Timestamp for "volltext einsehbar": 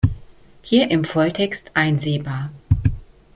1.03-2.49